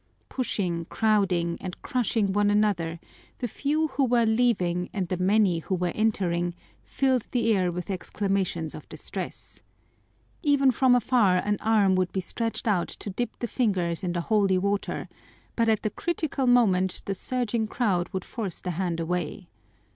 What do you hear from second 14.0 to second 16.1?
in the holy water, but at the